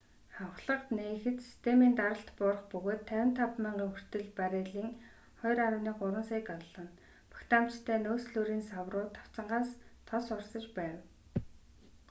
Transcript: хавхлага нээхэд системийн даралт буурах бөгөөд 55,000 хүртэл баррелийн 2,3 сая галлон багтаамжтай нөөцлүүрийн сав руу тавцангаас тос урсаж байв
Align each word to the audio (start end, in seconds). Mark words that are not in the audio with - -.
хавхлага 0.35 0.87
нээхэд 0.97 1.37
системийн 1.47 1.93
даралт 1.99 2.29
буурах 2.37 2.61
бөгөөд 2.71 3.01
55,000 3.11 3.89
хүртэл 3.93 4.27
баррелийн 4.37 4.89
2,3 5.41 6.27
сая 6.29 6.43
галлон 6.49 6.87
багтаамжтай 7.31 7.97
нөөцлүүрийн 8.05 8.63
сав 8.69 8.85
руу 8.93 9.07
тавцангаас 9.17 9.69
тос 10.07 10.25
урсаж 10.35 10.65
байв 10.77 10.97